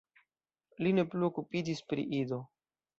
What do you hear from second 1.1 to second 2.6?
plu okupiĝis pri Ido.